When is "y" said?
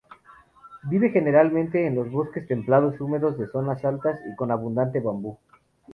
4.25-4.35